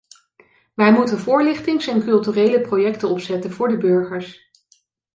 [0.73, 4.49] Wij moeten voorlichtings- en culturele projecten opzetten voor de burgers.